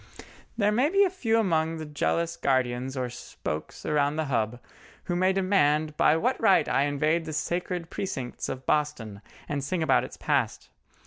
There 0.57 0.71
may 0.71 0.89
be 0.89 1.03
a 1.03 1.11
few 1.11 1.37
among 1.37 1.77
the 1.77 1.85
jealous 1.85 2.35
guardians 2.35 2.97
or 2.97 3.07
spokes 3.07 3.85
around 3.85 4.15
the 4.15 4.25
Hub 4.33 4.59
who 5.03 5.15
may 5.15 5.31
demand 5.31 5.95
by 5.95 6.17
what 6.17 6.41
right 6.41 6.67
I 6.67 6.85
invade 6.85 7.25
the 7.25 7.33
sacred 7.33 7.91
precincts 7.91 8.49
of 8.49 8.65
Boston, 8.65 9.21
and 9.47 9.63
sing 9.63 9.83
about 9.83 10.03
its 10.03 10.17
past. 10.17 10.69